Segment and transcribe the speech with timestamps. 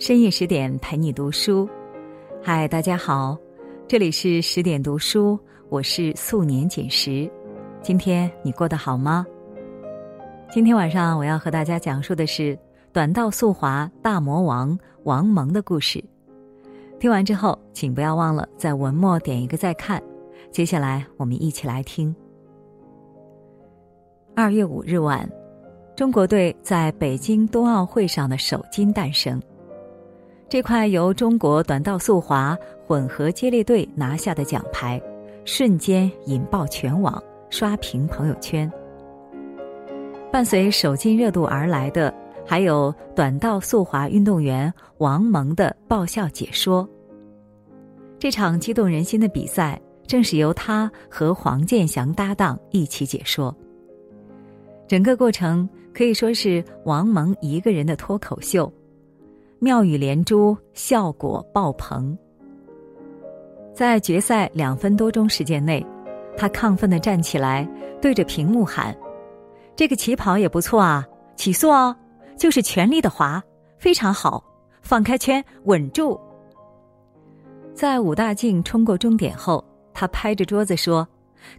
[0.00, 1.68] 深夜十点陪你读书，
[2.42, 3.36] 嗨，大家好，
[3.86, 5.38] 这里是十点读书，
[5.68, 7.30] 我是素年锦时。
[7.82, 9.26] 今天你过得好吗？
[10.50, 12.58] 今天晚上我要和大家讲述的是
[12.94, 16.02] 短道速滑大魔王王蒙的故事。
[16.98, 20.02] 听完之后，请不要忘了在文末点一个再看。
[20.50, 22.16] 接下来我们一起来听。
[24.34, 25.30] 二月五日晚，
[25.94, 29.38] 中国队在北京冬奥会上的首金诞生。
[30.50, 35.00] 这块由中国短道速滑混合接力队拿下的奖牌，
[35.44, 38.68] 瞬间引爆全网，刷屏朋友圈。
[40.32, 42.12] 伴随首金热度而来的，
[42.44, 46.88] 还有短道速滑运动员王蒙的爆笑解说。
[48.18, 53.56] 这场激动人心的比赛，正是由他和黄健翔搭档一起解说。
[54.88, 58.70] 整个过程可以说是王蒙一个人的脱口秀。
[59.62, 62.16] 妙语连珠，效果爆棚。
[63.74, 65.86] 在决赛两分多钟时间内，
[66.34, 67.68] 他亢奋的站起来，
[68.00, 68.96] 对着屏幕喊
[69.76, 71.94] ：“这个起跑也不错啊，起速哦，
[72.38, 73.42] 就是全力的滑，
[73.76, 74.42] 非常好，
[74.80, 76.18] 放开圈，稳住。”
[77.76, 81.06] 在武大靖冲过终点后，他拍着桌子说：“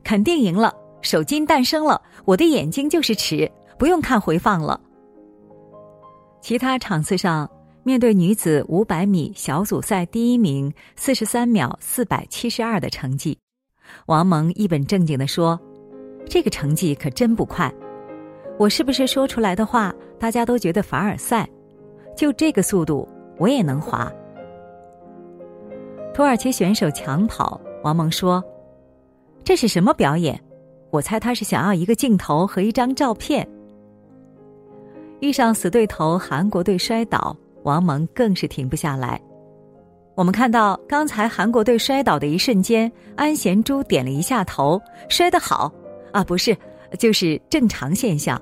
[0.03, 0.73] 肯定赢了，
[1.03, 4.81] 首金诞生了，我的眼睛就是尺，不用看回放了。”
[6.41, 7.47] 其他场次上。
[7.83, 13.35] 面对女子五百米小组赛第一名四十三秒四百七十二的成绩，
[14.05, 15.59] 王蒙一本正经的说
[16.29, 17.73] ：“这个成绩可真不快，
[18.59, 21.49] 我是不是说出来的话大家都觉得凡尔赛？
[22.15, 24.11] 就这个速度我也能滑。”
[26.13, 28.43] 土耳其选手抢跑，王蒙说
[29.43, 30.39] ：“这是什么表演？
[30.91, 33.47] 我猜他是想要一个镜头和一张照片。”
[35.19, 37.35] 遇上死对头韩国队摔倒。
[37.63, 39.19] 王蒙更是停不下来。
[40.15, 44.79] 我们看到刚才韩国队摔倒的一瞬间，安贤洙点了一下头，
[45.09, 45.71] 摔得好
[46.11, 46.55] 啊，不是，
[46.99, 48.39] 就是正常现象。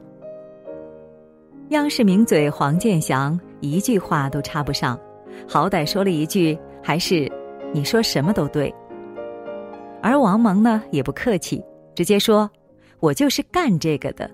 [1.69, 4.99] 央视名嘴黄健翔一句话都插不上，
[5.47, 7.31] 好歹说了一句，还是
[7.71, 8.73] 你说什么都对。
[10.01, 11.63] 而王蒙呢，也不客气，
[11.93, 12.49] 直接说
[12.99, 14.29] ：“我就是干这个的。”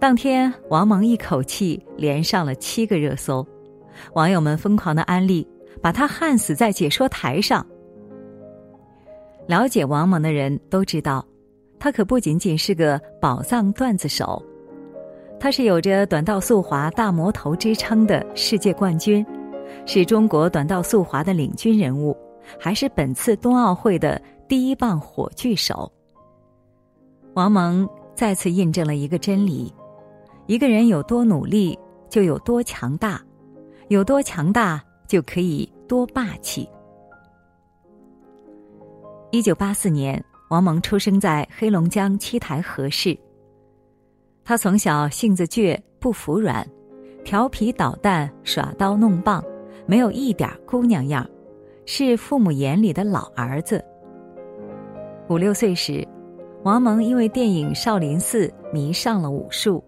[0.00, 3.44] 当天，王蒙一口气连上了七个热搜，
[4.12, 5.44] 网友们疯狂的安利，
[5.82, 7.66] 把他焊死在解说台上。
[9.48, 11.26] 了解王蒙的人都知道，
[11.80, 14.40] 他可不仅仅是个宝藏段子手，
[15.40, 19.26] 他是有着短道速滑大魔头之称的世界冠军，
[19.84, 22.16] 是中国短道速滑的领军人物，
[22.56, 25.90] 还是本次冬奥会的第一棒火炬手。
[27.34, 29.74] 王蒙再次印证了一个真理。
[30.48, 31.78] 一个人有多努力，
[32.08, 33.20] 就有多强大；
[33.88, 36.66] 有多强大，就可以多霸气。
[39.30, 43.14] 一九八四年，王蒙出生在黑龙江七台河市。
[44.42, 46.66] 他从小性子倔，不服软，
[47.22, 49.44] 调皮捣蛋，耍刀弄棒，
[49.84, 51.28] 没有一点姑娘样，
[51.84, 53.84] 是父母眼里的老儿子。
[55.28, 56.08] 五六岁时，
[56.62, 59.84] 王蒙因为电影《少林寺》迷上了武术。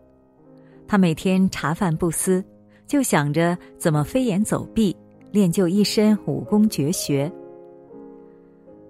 [0.91, 2.45] 他每天茶饭不思，
[2.85, 4.97] 就想着怎么飞檐走壁，
[5.31, 7.31] 练就一身武功绝学。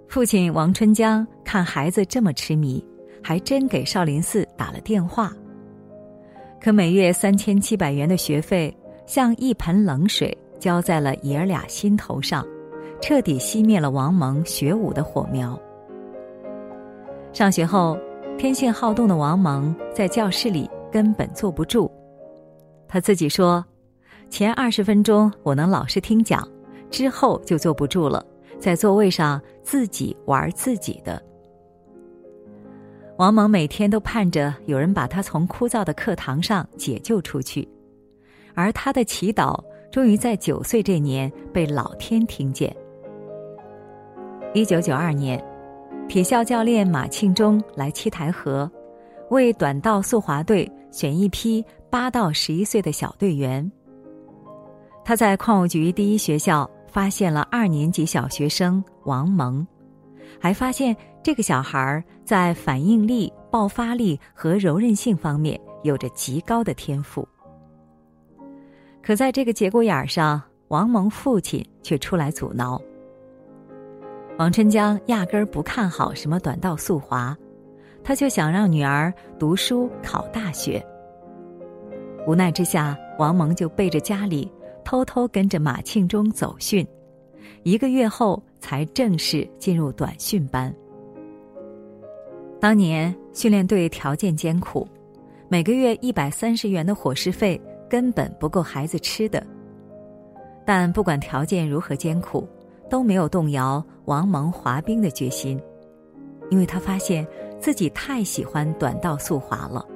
[0.08, 2.82] 父亲王春江看孩子这么痴迷，
[3.22, 5.30] 还真给少林寺打了电话。
[6.58, 8.74] 可每月三千七百元的学费，
[9.04, 12.42] 像一盆冷水浇在了爷儿俩心头上，
[13.02, 15.60] 彻底熄灭了王蒙学武的火苗。
[17.34, 17.94] 上学后，
[18.38, 20.66] 天性好动的王蒙在教室里。
[20.90, 21.90] 根本坐不住，
[22.88, 23.64] 他自己说
[24.28, 26.46] ：“前二十分钟我能老实听讲，
[26.90, 28.24] 之后就坐不住了，
[28.58, 31.22] 在座位上自己玩自己的。”
[33.18, 37.68] 王蒙每天都盼着有人把他从枯燥的课堂上解救出去，
[38.54, 42.74] 而他的祈祷终于在九岁这年被老天听见。
[44.54, 45.40] 一九九二年，
[46.08, 48.70] 铁校教练马庆忠来七台河，
[49.28, 50.70] 为短道速滑队。
[50.90, 53.70] 选一批八到十一岁的小队员。
[55.04, 59.66] 他在矿务局第一学校发现了二年级小学生王蒙，
[60.38, 67.26] 还发现这个小孩在反应力、爆发力和柔韧性方面有着极高的天赋。
[69.02, 72.80] 可在这个节骨眼上，王蒙父亲却出来阻挠。
[74.38, 77.36] 王春江压根儿不看好什么短道速滑。
[78.02, 80.84] 他就想让女儿读书考大学。
[82.26, 84.50] 无奈之下，王蒙就背着家里
[84.84, 86.86] 偷偷跟着马庆忠走训，
[87.62, 90.74] 一个月后才正式进入短训班。
[92.60, 94.86] 当年训练队条件艰苦，
[95.48, 99.42] 每个月一百三十元的伙食费根本不够孩子吃的。
[100.66, 102.46] 但不管条件如何艰苦，
[102.88, 105.58] 都没有动摇王蒙滑冰的决心，
[106.50, 107.26] 因为他发现
[107.60, 109.86] 自己太喜欢短道速滑了。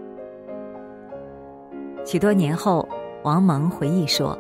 [2.05, 2.87] 许多年后，
[3.23, 4.39] 王蒙回忆说：“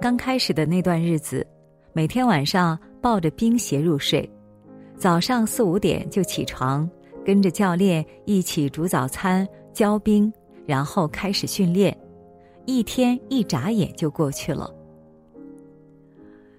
[0.00, 1.44] 刚开始的那段日子，
[1.92, 4.28] 每天晚上抱着冰鞋入睡，
[4.96, 6.88] 早上四五点就起床，
[7.24, 10.32] 跟着教练一起煮早餐、浇冰，
[10.64, 11.96] 然后开始训练。
[12.64, 14.72] 一天一眨眼就过去了。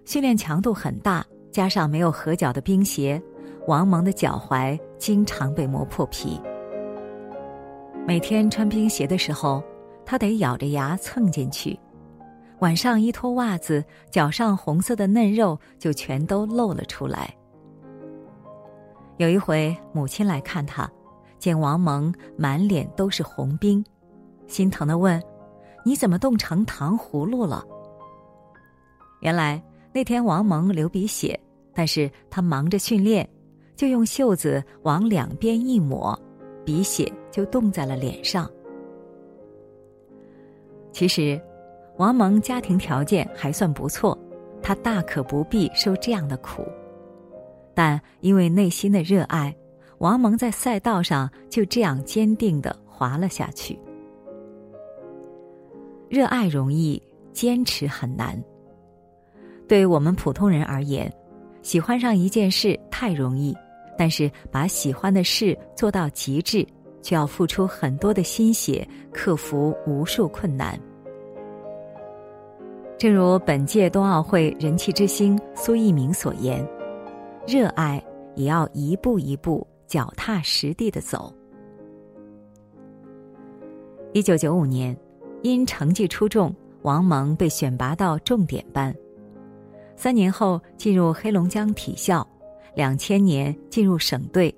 [0.04, 3.22] 训练强度很大，加上没有合脚的冰鞋，
[3.68, 6.40] 王蒙的脚踝经常被磨破皮。
[8.08, 9.62] 每天穿冰鞋的时候。”
[10.06, 11.80] 他得咬着牙蹭进去，
[12.60, 17.34] 晚上一脱袜子，脚上红色的嫩肉就全都露了出来。
[19.16, 20.92] 有一回，母亲来看他，
[21.40, 23.82] 见王蒙满脸都是红冰，
[24.46, 25.24] 心疼的问
[25.86, 27.64] ：“你怎么冻成糖葫芦了？”
[29.24, 29.64] 原来
[29.94, 31.40] 那天王蒙流鼻血，
[31.74, 33.28] 但是他忙着训练，
[33.76, 36.18] 就用袖子往两边一抹，
[36.64, 38.50] 鼻血就冻在了脸上。
[40.92, 41.42] 其实，
[41.98, 44.18] 王蒙家庭条件还算不错，
[44.62, 46.64] 他大可不必受这样的苦。
[47.74, 49.56] 但因为内心的热爱，
[49.98, 53.80] 王蒙在赛道上就这样坚定的滑了下去。
[56.08, 58.40] 热爱容易，坚持很难。
[59.68, 61.12] 对我们普通人而言，
[61.64, 63.58] 喜欢上一件事太容易，
[63.98, 66.64] 但是把喜欢的事做到极致。
[67.04, 70.80] 却要付出很多的心血，克服无数困难。
[72.98, 76.66] 正如本届冬奥会人气之星苏翊鸣所言
[77.46, 78.02] ：“热爱
[78.36, 81.30] 也要一步一步脚踏实地的走。”
[84.14, 84.98] 一九九五年，
[85.42, 88.96] 因成绩出众，王蒙被选拔到重点班。
[89.96, 92.28] 三年后进入黑龙江体校，
[92.76, 94.54] 两千年进入省队。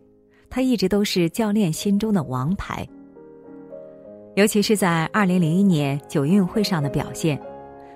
[0.50, 2.88] 他一直都是教练心中的王牌，
[4.36, 7.38] 尤其是在二零零一年九运会上的表现，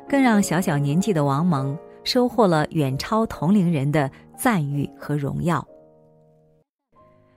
[0.10, 5.66] 更让小小年纪的王蒙收获了远超同龄人的赞誉和荣耀。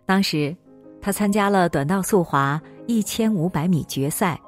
[0.04, 0.54] 当时，
[1.00, 4.40] 他参加了短道速滑一千五百米决赛，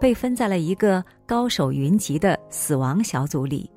[0.00, 3.68] 被分在了一个高手云集的死亡小组里。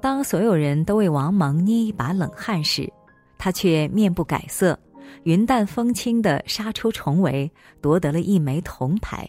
[0.00, 2.90] 当所有人都为王蒙捏一把冷汗时，
[3.36, 4.78] 他却面不改色。
[5.24, 7.50] 云淡风轻的杀出重围，
[7.80, 9.28] 夺得了一枚铜牌。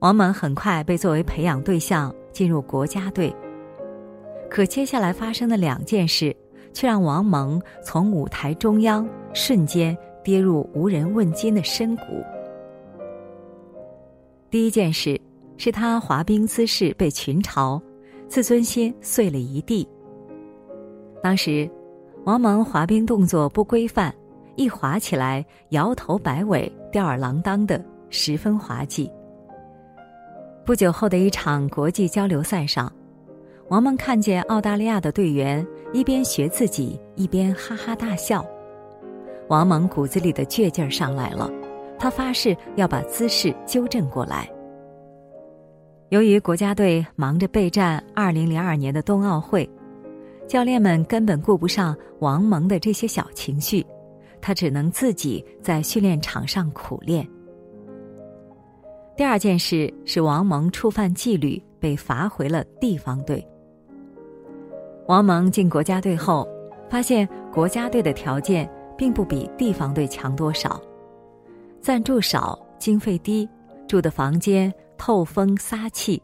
[0.00, 3.34] 王蒙很快被作为培养对象进入国家队，
[4.50, 6.34] 可接下来发生的两件事，
[6.72, 12.24] 却让王蒙从舞台中央瞬间跌入无人问津的深谷。
[14.50, 15.20] 第一件事
[15.56, 17.80] 是他滑冰姿势被群嘲，
[18.32, 19.86] 自尊心碎了一地。
[21.22, 21.70] 当时。
[22.24, 24.14] 王蒙滑冰动作不规范，
[24.54, 29.10] 一滑起来摇头摆尾、吊儿郎当的，十分滑稽。
[30.64, 32.90] 不久后的一场国际交流赛上，
[33.70, 38.46] 王蒙看见澳大利亚的队员一边学自己，一边哈哈大笑。
[39.48, 41.50] 王蒙骨子里的倔劲儿上来了，
[41.98, 44.48] 他发誓要把姿势纠正过来。
[46.12, 49.66] 由于国家队忙着备战2002年的冬奥会。
[50.46, 53.82] 教练们根本顾不上王蒙的这些小情绪，
[54.38, 57.26] 他只能自己在训练场上苦练。
[59.16, 63.42] 第二件事是王蒙触犯纪律被罚回了地方队。
[65.06, 66.46] 王蒙进国家队后，
[66.90, 70.78] 发现国家队的条件并不比地方队强多少，
[71.80, 73.48] 赞助少，经费低，
[73.88, 74.70] 住的房间
[75.04, 76.22] 透风撒气，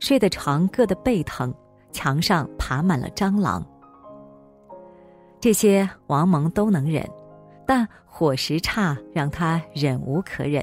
[0.00, 1.50] 睡的床硌得背疼。
[1.92, 3.64] 墙上爬满了蟑螂，
[5.40, 7.02] 这些王蒙都能忍，
[7.66, 10.62] 但伙食差让他忍无可忍。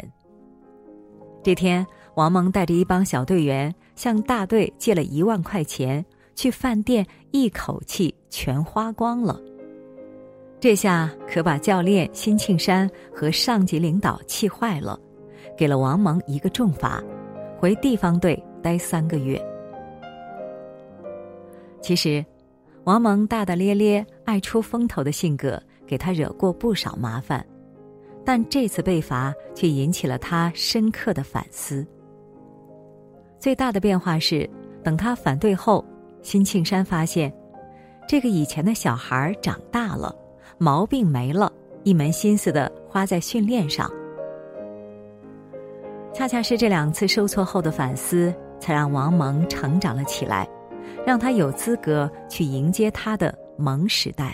[1.41, 6.05] 这天，王蒙带着一帮小队员向大队借了一万块钱，
[6.35, 9.41] 去饭店一口气全花光了。
[10.59, 14.99] 这下可把教练辛庆山和上级领导气坏了，
[15.57, 17.03] 给了王蒙一个重罚，
[17.57, 19.43] 回地方队待三个月。
[21.81, 22.25] 其实，
[22.83, 27.45] 王蒙大大咧咧、爱出风头的性格给他惹过不少麻烦，
[28.23, 31.85] 但这次被罚却引起了他深刻的反思。
[33.39, 34.49] 最大的变化是，
[34.83, 35.85] 等他反对后，
[36.21, 37.31] 辛庆山发现，
[38.07, 40.15] 这个以前的小孩长大了，
[40.57, 41.51] 毛病没了，
[41.83, 43.91] 一门心思的花在训练上。
[46.15, 50.47] 恰恰是这两次受挫后的反思，才让王蒙成长了起来，
[51.05, 54.33] 让他有资格去迎接他的蒙时代。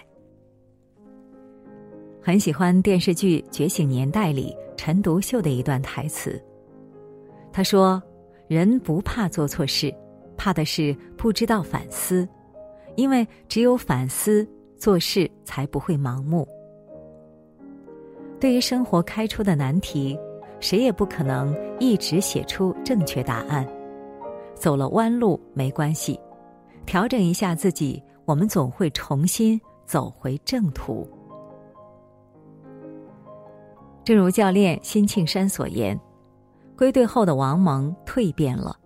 [2.22, 6.40] 很喜欢电视剧《觉醒年代》里陈独秀的一段台词。
[7.52, 8.00] 他说
[8.48, 9.92] ：“人不怕做错事，
[10.38, 12.30] 怕的是不知道反思，
[12.96, 14.48] 因为只有反思，
[14.78, 16.48] 做事才不会盲目。”
[18.40, 20.16] 对于生活开出的难题，
[20.62, 23.68] 谁也不可能一直写出正确答案。
[24.56, 26.18] 走了弯路没关系，
[26.86, 31.06] 调整一下自己，我们总会重新走回正途。
[34.04, 36.00] 正如教练辛庆山所言，
[36.78, 38.78] 归队后的王蒙蜕变了，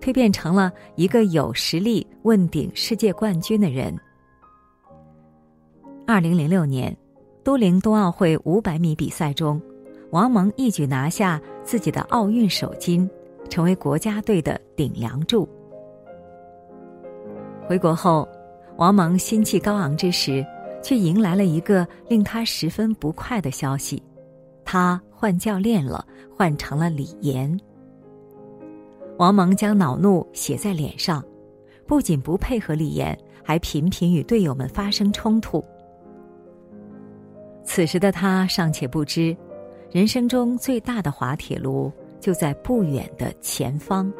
[0.00, 3.96] 蜕变成了一个有实力问鼎世界冠军的人。
[6.04, 6.96] 二零零六年，
[7.44, 9.60] 都灵冬奥会五百米比赛中，
[10.12, 13.08] 王蒙一举拿下自己的奥运首金，
[13.48, 15.48] 成为国家队的顶梁柱。
[17.66, 18.28] 回国后，
[18.76, 20.44] 王蒙心气高昂之时，
[20.82, 24.02] 却迎来了一个令他十分不快的消息。
[24.66, 27.58] 他换教练了，换成了李岩。
[29.16, 31.24] 王蒙将恼怒写在脸上，
[31.86, 35.64] 不仅不配合李岩，还频频与队友们发生冲突。
[37.64, 39.34] 此时的他尚且不知，
[39.92, 44.10] 人生中最大的滑铁卢就在不远的前方。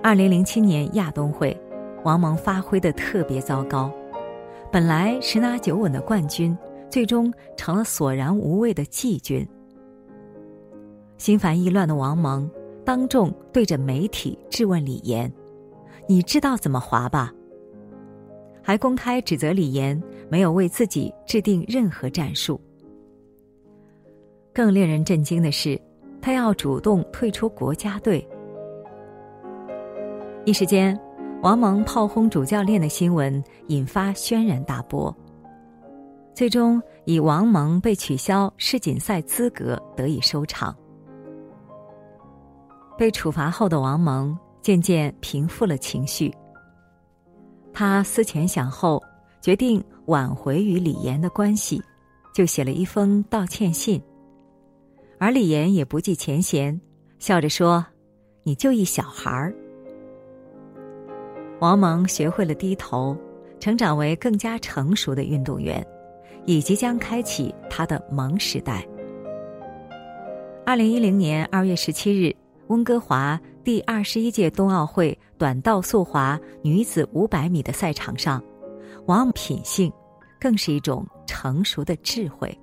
[0.00, 1.60] 二零零七年亚冬会，
[2.04, 3.92] 王蒙发挥的特别糟糕，
[4.70, 6.56] 本来十拿九稳的冠军。
[6.90, 9.44] 最终成了索然无味的季军。
[11.18, 12.48] 心烦意乱的王蒙
[12.84, 15.32] 当众对着媒体质问李岩
[16.06, 17.34] ：“你知道怎么滑吧？”
[18.62, 22.60] 还公开指责李岩没有为自己制定任何战术。
[24.54, 25.78] 更令人震惊的是，
[26.22, 28.26] 他要主动退出国家队。
[30.44, 30.98] 一时间，
[31.42, 35.14] 王蒙炮轰主教练的新闻引发轩然大波。
[36.34, 40.74] 最终以王蒙被取消世锦赛资格得以收场。
[42.96, 46.32] 被处罚后的王蒙渐渐平复了情绪。
[47.72, 49.02] 他思前想后，
[49.40, 51.82] 决定挽回与李岩的关系，
[52.32, 54.00] 就写了一封道歉信。
[55.18, 56.80] 而李岩也不计前嫌，
[57.18, 57.84] 笑着说
[58.42, 59.54] ：“你就一小孩儿。”
[61.60, 63.16] 王蒙学会了低头，
[63.60, 65.86] 成长为更加成熟的运动员。
[66.46, 68.86] 也即将开启他的萌时代。
[70.66, 78.44] 二零一零年二月十七日，温哥华第二十一届冬奥会短道速滑女子五百米的赛场上，
[79.06, 79.90] 王品性
[80.38, 82.54] 更是一种成熟的智慧。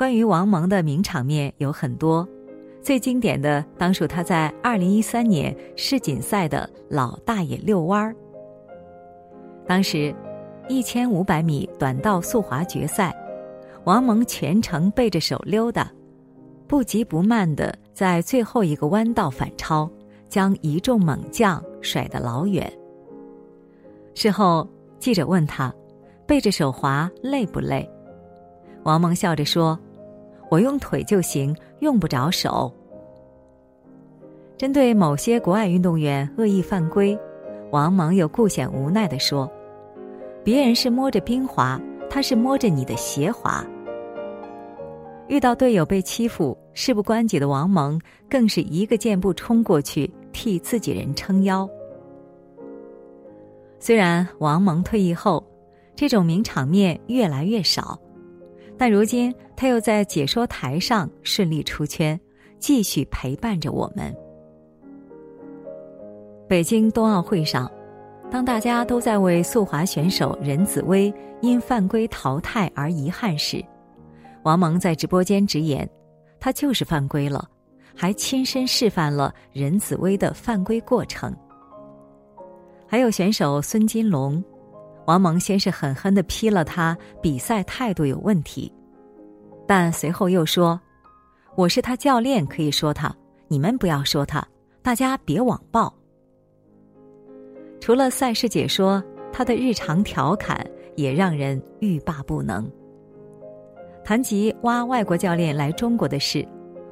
[0.00, 2.26] 关于王蒙的名场面有很多，
[2.80, 8.16] 最经典的当属他在二零一三年世锦赛的老大爷遛弯儿。
[9.66, 10.14] 当时。
[10.68, 13.12] 一千五百米短道速滑决赛，
[13.82, 15.90] 王蒙全程背着手溜达，
[16.68, 19.90] 不急不慢的在最后一个弯道反超，
[20.28, 22.72] 将一众猛将甩得老远。
[24.14, 24.66] 事后
[25.00, 25.74] 记者问他，
[26.24, 27.90] 背着手滑累不累？
[28.84, 29.76] 王蒙笑着说
[30.50, 32.70] ：“我用腿就行，用不着手。”
[34.58, 37.18] 针对某些国外运动员恶意犯规，
[37.70, 39.50] 王蒙又故显无奈的说。
[40.44, 41.80] 别人是摸着冰滑，
[42.10, 43.64] 他是摸着你的鞋滑。
[45.28, 51.68] 遇到队友被欺负，事不关己的王蒙更是一个箭步冲过去替自己人撑腰。
[53.78, 55.42] 虽然王蒙退役后，
[55.94, 57.98] 这种名场面越来越少，
[58.80, 62.18] 但如今他又在解说台上顺利出圈，
[62.58, 64.16] 继续陪伴着我们。
[66.48, 67.70] 北京冬奥会上。
[68.30, 73.62] 当大家都在为速滑选手任子威因犯规淘汰而遗憾时，
[74.44, 75.86] 王蒙在直播间直言，
[76.38, 77.46] 他就是犯规了，
[77.94, 81.36] 还亲身示范了任子威的犯规过程。
[82.86, 84.42] 还有选手孙金龙，
[85.06, 88.72] 王蒙先是狠狠的批了他比赛态度有问题，
[89.66, 90.80] 但随后又说
[91.56, 93.14] ：“我是他教练，可以说他，
[93.48, 94.46] 你们不要说他，
[94.82, 95.92] 大家别网暴。”
[97.80, 99.02] 除了赛事解说，
[99.32, 100.64] 他的日常调侃
[100.96, 102.70] 也让人欲罢不能。
[104.04, 106.46] 谈及挖外国教练来中国的事，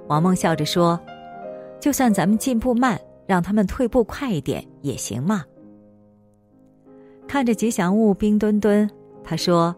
[0.08, 0.98] 王梦笑着说
[1.78, 5.44] ：“就算咱们进步慢，让他们退步快一点也行嘛。
[7.28, 8.88] 看着吉祥物冰墩墩，
[9.22, 9.76] 他说：“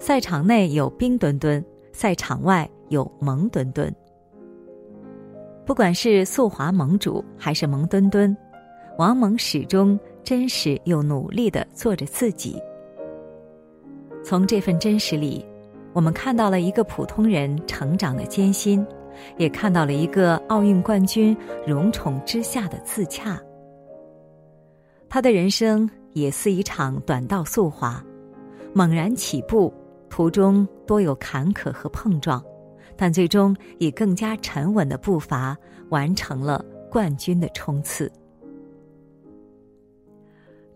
[0.00, 3.94] 赛场内有冰墩墩，赛场外有萌墩墩。
[5.64, 8.36] 不管是速滑盟主还是萌墩墩，
[8.98, 12.60] 王蒙始终真实又努力的做着自己。
[14.24, 15.46] 从这份真实里，
[15.92, 18.84] 我们看到了一个普通人成长的艰辛。”
[19.38, 23.40] 也看到了一个奥运冠军荣宠之下的自洽。
[25.08, 28.02] 他的人生也似一场短道速滑，
[28.72, 29.72] 猛然起步，
[30.08, 32.42] 途中多有坎坷和碰撞，
[32.96, 35.56] 但最终以更加沉稳的步伐
[35.90, 38.10] 完成了冠军的冲刺。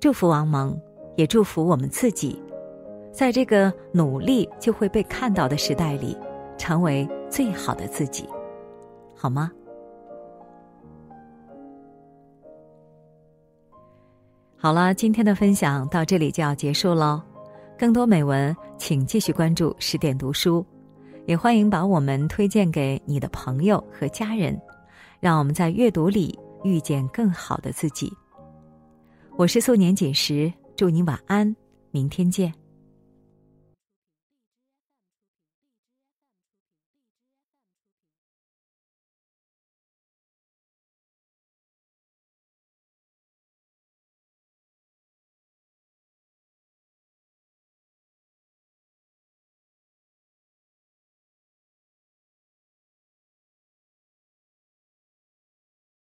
[0.00, 0.78] 祝福王蒙，
[1.16, 2.40] 也祝福我们自己，
[3.10, 6.16] 在这个努力就会被看到的时代里，
[6.56, 8.28] 成为最好的自己。
[9.14, 9.50] 好吗？
[14.60, 17.22] 好了，今天的分享到这里就要结束喽。
[17.78, 20.66] 更多美文，请继续关注十点读书，
[21.26, 24.60] 也欢迎把我们推荐给你的朋友和家人，
[25.20, 28.12] 让我们在阅读里遇见更好的自己。
[29.36, 31.54] 我是素年锦时，祝你晚安，
[31.92, 32.52] 明天见。